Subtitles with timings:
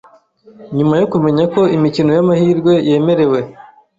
[0.77, 3.39] Nyuma yo kumenya ko imikino y’amahirwe yemerewe